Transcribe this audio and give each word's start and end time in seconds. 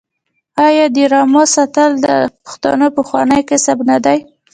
آیا 0.67 0.85
د 0.95 0.97
رمو 1.11 1.43
ساتل 1.55 1.91
د 2.05 2.07
پښتنو 2.45 2.87
پخوانی 2.97 3.39
کسب 3.49 3.77
نه 3.89 3.97
دی؟ 4.05 4.19